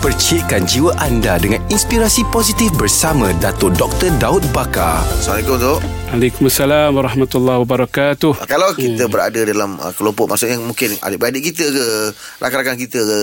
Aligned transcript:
Percikkan 0.00 0.64
jiwa 0.64 0.96
anda 0.96 1.36
dengan 1.36 1.60
inspirasi 1.68 2.24
positif 2.32 2.72
bersama 2.80 3.36
Dato' 3.36 3.68
Dr. 3.68 4.08
Daud 4.16 4.40
Bakar. 4.48 5.04
Assalamualaikum 5.04 5.60
tu. 5.60 5.74
Waalaikumsalam 6.10 6.90
warahmatullahi 6.96 7.60
wabarakatuh. 7.60 8.48
Kalau 8.48 8.72
kita 8.72 9.04
hmm. 9.06 9.12
berada 9.12 9.40
dalam 9.44 9.76
uh, 9.76 9.92
kelompok 9.92 10.32
maksudnya 10.32 10.56
mungkin 10.56 10.96
adik-beradik 11.04 11.52
kita 11.52 11.68
ke 11.68 11.84
rakan-rakan 12.40 12.80
kita 12.80 12.96
ke 12.96 13.18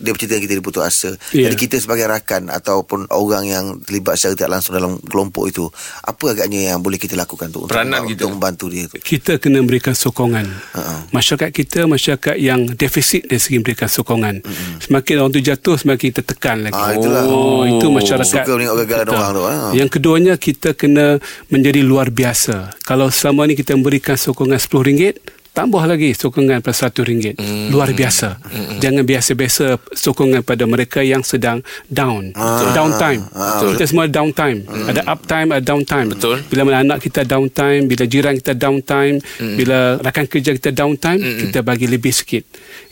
dia 0.00 0.10
bercerita 0.16 0.40
kita 0.40 0.54
diputus 0.56 0.82
asa. 0.82 1.12
Ya. 1.36 1.52
Jadi 1.52 1.60
kita 1.60 1.76
sebagai 1.76 2.08
rakan 2.08 2.48
ataupun 2.48 3.12
orang 3.12 3.44
yang 3.44 3.64
terlibat 3.84 4.16
secara 4.16 4.32
tidak 4.32 4.50
langsung 4.56 4.72
dalam 4.80 4.96
kelompok 5.04 5.44
itu 5.52 5.68
apa 6.08 6.24
agaknya 6.32 6.72
yang 6.72 6.80
boleh 6.80 6.96
kita 6.96 7.20
lakukan 7.20 7.52
tu 7.52 7.68
untuk, 7.68 7.76
Peranan 7.76 8.08
untuk 8.08 8.16
kita. 8.16 8.24
membantu 8.32 8.64
dia 8.72 8.88
tu. 8.88 8.96
Kita 8.96 9.36
kena 9.36 9.60
berikan 9.60 9.92
sokongan. 9.92 10.48
Ha-ha. 10.72 11.04
Masyarakat 11.12 11.52
kita 11.52 11.84
masyarakat 11.84 12.40
yang 12.40 12.64
defisit 12.72 13.28
dari 13.28 13.44
segi 13.44 13.60
berikan 13.60 13.92
sokongan. 13.92 14.40
Semakin 14.80 15.20
orang 15.20 15.36
tu 15.36 15.44
jatuh 15.44 15.76
semakin 15.76 16.13
kita 16.14 16.30
tekan 16.30 16.62
lagi. 16.62 16.78
Ah, 16.78 16.94
itulah. 16.94 17.26
Oh, 17.26 17.66
itu 17.66 17.90
masyarakat. 17.90 18.46
Suka 18.46 18.54
menengok 18.54 18.86
kegagalan 18.86 19.10
orang 19.10 19.30
tu, 19.34 19.42
ha. 19.42 19.54
Yang 19.74 19.88
keduanya 19.98 20.34
kita 20.38 20.70
kena 20.78 21.18
menjadi 21.50 21.82
luar 21.82 22.14
biasa. 22.14 22.78
Kalau 22.86 23.10
selama 23.10 23.50
ni 23.50 23.58
kita 23.58 23.74
memberikan 23.74 24.14
sokongan 24.14 24.62
RM10, 24.62 25.33
tambah 25.54 25.86
lagi 25.86 26.10
sokongan 26.12 26.58
pada 26.60 26.74
RM1. 26.90 27.38
Hmm. 27.38 27.70
Luar 27.70 27.94
biasa. 27.94 28.42
Jangan 28.82 29.06
biasa-biasa 29.06 29.78
sokongan 29.94 30.42
pada 30.42 30.66
mereka 30.66 31.00
yang 31.00 31.22
sedang 31.22 31.62
down. 31.86 32.34
Ah. 32.34 32.74
Downtime. 32.74 33.22
Ah, 33.30 33.62
Kita 33.62 33.86
semua 33.86 34.10
downtime. 34.10 34.66
Ada 34.66 35.06
uptime, 35.06 35.48
ada 35.54 35.62
downtime. 35.62 36.10
Betul. 36.10 36.42
Bila 36.50 36.66
mana 36.66 36.82
anak 36.82 36.98
kita 37.06 37.22
downtime, 37.22 37.86
bila 37.86 38.04
jiran 38.04 38.34
kita 38.34 38.58
downtime, 38.58 39.22
bila 39.38 40.02
rakan 40.02 40.26
kerja 40.26 40.50
kita 40.58 40.74
downtime, 40.74 41.22
kita 41.48 41.62
bagi 41.62 41.86
lebih 41.86 42.10
sikit. 42.10 42.42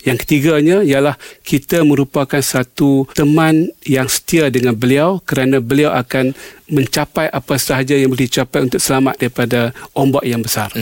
Yang 0.02 0.26
ketiganya 0.26 0.82
ialah 0.82 1.14
kita 1.46 1.82
merupakan 1.86 2.42
satu 2.42 3.06
teman 3.14 3.70
yang 3.86 4.10
setia 4.10 4.50
dengan 4.50 4.74
beliau 4.74 5.22
kerana 5.22 5.62
beliau 5.62 5.94
akan 5.94 6.34
mencapai 6.72 7.28
apa 7.30 7.54
sahaja 7.60 7.94
yang 7.94 8.10
boleh 8.10 8.26
dicapai 8.26 8.64
untuk 8.66 8.80
selamat 8.82 9.20
daripada 9.20 9.70
ombak 9.94 10.24
yang 10.26 10.42
besar. 10.42 10.72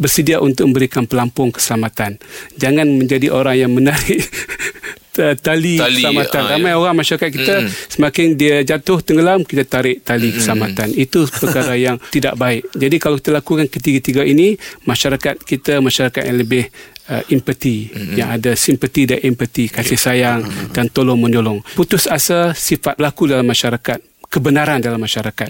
Bersedia 0.00 0.38
untuk 0.40 0.70
memberikan 0.72 1.04
pelampung 1.22 1.54
keselamatan. 1.54 2.18
Jangan 2.58 2.82
menjadi 2.98 3.30
orang 3.30 3.54
yang 3.56 3.70
menarik 3.70 4.26
ta- 5.14 5.38
tali, 5.38 5.78
Tali, 5.78 6.02
keselamatan. 6.02 6.42
ah, 6.42 6.50
Ramai 6.50 6.74
ya. 6.74 6.76
orang 6.76 6.98
masyarakat 6.98 7.30
kita 7.30 7.54
Mm. 7.62 7.68
semakin 7.88 8.26
dia 8.34 8.56
jatuh 8.66 8.98
tenggelam 8.98 9.46
kita 9.46 9.62
tarik 9.62 10.02
tali 10.02 10.34
keselamatan. 10.34 10.90
Itu 10.90 11.30
perkara 11.30 11.78
yang 11.78 12.02
tidak 12.10 12.34
baik. 12.34 12.74
Jadi 12.74 12.96
kalau 12.98 13.16
kita 13.16 13.30
lakukan 13.32 13.70
ketiga-tiga 13.70 14.26
ini 14.26 14.58
masyarakat 14.82 15.38
kita 15.38 15.78
masyarakat 15.78 16.22
yang 16.26 16.38
lebih 16.38 16.66
uh, 17.06 17.22
empati 17.28 17.76
yang 18.12 18.34
ada 18.34 18.58
simpati 18.58 19.06
dan 19.06 19.22
empati 19.22 19.70
kasih 19.70 19.94
sayang 19.96 20.42
dan 20.74 20.90
tolong 20.90 21.22
menolong. 21.22 21.62
Putus 21.78 22.10
asa 22.10 22.50
sifat 22.50 22.98
berlaku 22.98 23.30
dalam 23.30 23.46
masyarakat, 23.46 24.02
kebenaran 24.26 24.82
dalam 24.82 24.98
masyarakat. 24.98 25.46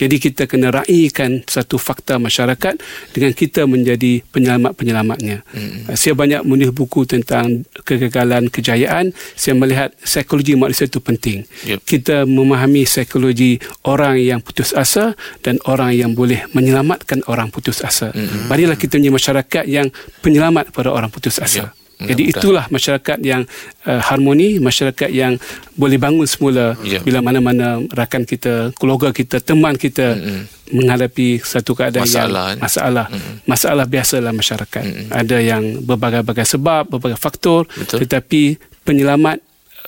Jadi 0.00 0.16
kita 0.16 0.48
kena 0.48 0.72
raikan 0.72 1.44
satu 1.44 1.76
fakta 1.76 2.16
masyarakat 2.16 2.80
dengan 3.12 3.32
kita 3.36 3.68
menjadi 3.68 4.24
penyelamat-penyelamatnya. 4.32 5.44
Hmm. 5.52 5.92
Saya 5.92 6.16
banyak 6.16 6.40
menulis 6.48 6.72
buku 6.72 7.04
tentang 7.04 7.68
kegagalan, 7.84 8.48
kejayaan. 8.48 9.12
Saya 9.36 9.60
melihat 9.60 9.92
psikologi 10.00 10.56
manusia 10.56 10.88
itu 10.88 11.04
penting. 11.04 11.44
Yep. 11.68 11.78
Kita 11.84 12.16
memahami 12.24 12.88
psikologi 12.88 13.60
orang 13.84 14.16
yang 14.16 14.40
putus 14.40 14.72
asa 14.72 15.12
dan 15.44 15.60
orang 15.68 15.92
yang 15.92 16.16
boleh 16.16 16.48
menyelamatkan 16.56 17.20
orang 17.28 17.52
putus 17.52 17.84
asa. 17.84 18.08
Hmm. 18.16 18.48
Marilah 18.48 18.80
kita 18.80 18.96
menjadi 18.96 19.12
masyarakat 19.12 19.64
yang 19.68 19.92
penyelamat 20.24 20.72
pada 20.72 20.88
orang 20.88 21.12
putus 21.12 21.36
asa. 21.36 21.68
Yep. 21.68 21.79
Jadi 22.00 22.22
Betul. 22.32 22.40
itulah 22.40 22.64
masyarakat 22.72 23.18
yang 23.20 23.42
uh, 23.84 24.00
harmoni, 24.00 24.56
masyarakat 24.56 25.08
yang 25.12 25.36
boleh 25.76 26.00
bangun 26.00 26.24
semula 26.24 26.72
Ya. 26.80 27.00
bila 27.04 27.20
mana-mana 27.20 27.80
rakan 27.92 28.24
kita, 28.24 28.72
keluarga 28.76 29.12
kita, 29.12 29.40
teman 29.40 29.76
kita 29.76 30.16
mm-hmm. 30.16 30.40
menghadapi 30.80 31.40
satu 31.44 31.76
keadaan 31.76 32.08
Masalah, 32.08 32.46
yang 32.56 32.60
masalah. 32.60 33.06
Mm-hmm. 33.12 33.34
Masalah 33.44 33.84
biasa 33.84 34.14
dalam 34.20 34.36
masyarakat. 34.36 34.84
Mm-hmm. 34.84 35.08
Ada 35.12 35.36
yang 35.40 35.62
berbagai-bagai 35.84 36.46
sebab, 36.48 36.82
berbagai 36.88 37.20
faktor, 37.20 37.68
Betul. 37.76 38.04
tetapi 38.04 38.56
penyelamat 38.84 39.44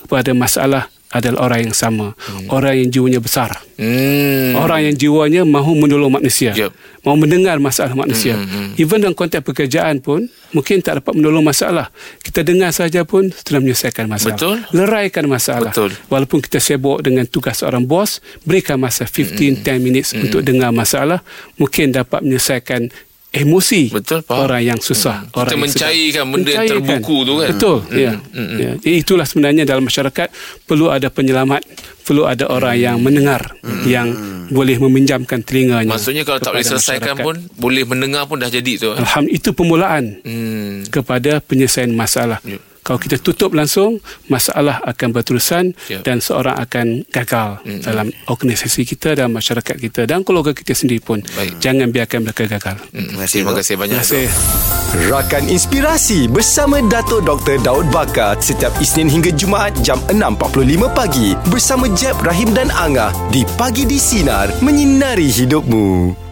pada 0.06 0.32
masalah 0.36 0.92
adalah 1.12 1.46
orang 1.46 1.68
yang 1.70 1.76
sama. 1.76 2.16
Mm. 2.16 2.48
Orang 2.48 2.74
yang 2.80 2.88
jiwanya 2.88 3.20
besar. 3.20 3.52
Hmm. 3.82 4.54
Orang 4.62 4.86
yang 4.86 4.94
jiwanya 4.94 5.42
mahu 5.42 5.74
menolong 5.74 6.14
manusia. 6.14 6.54
Yep. 6.54 6.70
Mahu 7.02 7.16
mendengar 7.18 7.58
masalah 7.58 7.98
manusia. 7.98 8.38
Hmm, 8.38 8.78
Even 8.78 9.02
dalam 9.02 9.18
konteks 9.18 9.42
pekerjaan 9.42 9.98
pun 9.98 10.30
mungkin 10.54 10.78
tak 10.78 11.02
dapat 11.02 11.18
menolong 11.18 11.42
masalah. 11.42 11.90
Kita 12.22 12.46
dengar 12.46 12.70
saja 12.70 13.02
pun 13.02 13.34
sudah 13.34 13.58
menyelesaikan 13.58 14.06
masalah. 14.06 14.38
Betul. 14.38 14.56
Leraikan 14.70 15.26
masalah. 15.26 15.74
Betul. 15.74 15.98
Walaupun 16.06 16.38
kita 16.46 16.62
sibuk 16.62 17.02
dengan 17.02 17.26
tugas 17.26 17.58
seorang 17.58 17.82
bos, 17.82 18.22
berikan 18.46 18.78
masa 18.78 19.02
15 19.02 19.66
10 19.66 19.82
minutes 19.82 20.14
untuk 20.14 20.46
dengar 20.46 20.70
masalah, 20.70 21.18
mungkin 21.58 21.90
dapat 21.90 22.22
menyelesaikan 22.22 22.86
emosi 23.32 23.88
Betul, 23.88 24.20
faham. 24.20 24.44
orang 24.44 24.62
yang 24.62 24.78
susah 24.78 25.24
Hmm. 25.24 25.32
orang 25.34 25.48
Kita 25.48 25.56
mencairkan 25.58 26.12
sedang- 26.12 26.30
benda 26.30 26.50
yang 26.52 26.68
terbuku 26.68 27.16
tu 27.22 27.32
kan. 27.34 27.48
betul 27.48 27.76
Hmm, 27.80 27.96
ya. 27.96 28.12
hmm, 28.12 28.48
ya 28.54 28.70
Jadi 28.78 28.96
itulah 28.98 29.24
sebenarnya 29.24 29.64
dalam 29.64 29.82
masyarakat 29.82 30.28
perlu 30.62 30.86
ada 30.86 31.08
penyelamat 31.08 31.62
perlu 32.02 32.22
ada 32.24 32.44
orang 32.46 32.76
yang 32.76 32.96
mendengar 32.98 33.56
yang 33.82 34.12
boleh 34.48 34.76
meminjamkan 34.78 35.40
telinganya 35.40 35.88
Maksudnya 35.88 36.22
kalau 36.22 36.38
tak 36.38 36.52
boleh 36.52 36.66
selesaikan 36.66 37.14
masyarakat. 37.14 37.24
pun 37.24 37.36
boleh 37.56 37.82
mendengar 37.82 38.26
pun 38.26 38.36
dah 38.36 38.48
jadi 38.48 38.72
tu. 38.76 38.92
Alhamdulillah 38.92 39.32
itu 39.32 39.48
permulaan 39.50 40.04
Hmm. 40.20 40.84
kepada 40.86 41.40
penyelesaian 41.40 41.88
masalah. 41.90 42.36
Ya. 42.42 42.60
Kalau 42.82 42.98
kita 42.98 43.16
tutup 43.16 43.52
langsung, 43.52 44.02
masalah 44.26 44.82
akan 44.82 45.08
berterusan 45.10 45.64
Ya. 45.86 46.02
dan 46.02 46.18
seorang 46.18 46.58
akan 46.58 47.06
gagal 47.08 47.62
Mm-mm. 47.62 47.80
dalam 47.80 48.06
organisasi 48.26 48.82
kita 48.84 49.14
dan 49.14 49.30
masyarakat 49.30 49.76
kita 49.76 50.02
dan 50.04 50.22
keluarga 50.22 50.50
kita 50.50 50.72
sendiri 50.72 50.98
pun. 50.98 51.22
Baik. 51.22 51.58
Jangan 51.58 51.88
biarkan 51.88 52.18
mereka 52.22 52.42
gagal. 52.44 52.76
Hmm. 52.90 53.06
Terima 53.06 53.22
kasih, 53.22 53.30
Terima 53.32 53.50
Dok. 53.50 53.58
kasih 53.58 53.74
banyak. 53.76 53.96
Terima 53.96 54.04
kasih. 54.04 54.26
Rakan 54.92 55.44
Inspirasi 55.48 56.20
bersama 56.26 56.82
Dato' 56.82 57.20
Dr. 57.20 57.56
Daud 57.58 57.88
Bakar 57.88 58.36
setiap 58.38 58.74
Isnin 58.76 59.08
hingga 59.08 59.32
Jumaat 59.32 59.72
jam 59.80 59.96
6.45 60.10 60.52
pagi 60.90 61.32
bersama 61.46 61.88
Jeb, 61.90 62.18
Rahim 62.18 62.50
dan 62.50 62.68
Angah 62.68 63.08
di 63.30 63.46
Pagi 63.54 63.84
di 63.84 63.96
Sinar 63.96 64.52
menyinari 64.60 65.30
hidupmu. 65.30 66.31